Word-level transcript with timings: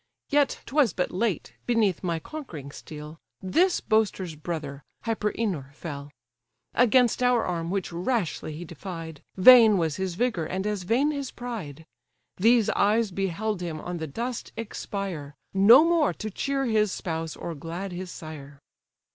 Yet 0.31 0.61
'twas 0.65 0.93
but 0.93 1.11
late, 1.11 1.53
beneath 1.67 2.03
my 2.03 2.17
conquering 2.17 2.71
steel 2.71 3.19
This 3.39 3.79
boaster's 3.81 4.33
brother, 4.33 4.83
Hyperenor, 5.03 5.73
fell; 5.75 6.11
Against 6.73 7.21
our 7.21 7.45
arm 7.45 7.69
which 7.69 7.91
rashly 7.93 8.55
he 8.57 8.65
defied, 8.65 9.21
Vain 9.37 9.77
was 9.77 9.97
his 9.97 10.15
vigour, 10.15 10.45
and 10.45 10.65
as 10.65 10.81
vain 10.85 11.11
his 11.11 11.29
pride. 11.29 11.85
These 12.37 12.71
eyes 12.71 13.11
beheld 13.11 13.61
him 13.61 13.79
on 13.79 13.97
the 13.97 14.07
dust 14.07 14.51
expire, 14.57 15.35
No 15.53 15.83
more 15.85 16.13
to 16.13 16.31
cheer 16.31 16.65
his 16.65 16.91
spouse, 16.91 17.35
or 17.35 17.53
glad 17.53 17.91
his 17.91 18.09
sire. 18.09 18.59